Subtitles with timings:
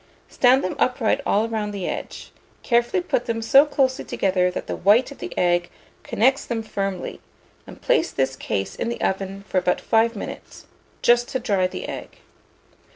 [0.29, 2.31] Stand them upright all round the edge;
[2.63, 5.69] carefully put them so closely together that the white of the egg
[6.01, 7.19] connects them firmly,
[7.67, 10.65] and place this case in the oven for about 5 minutes,
[11.03, 12.17] just to dry the egg.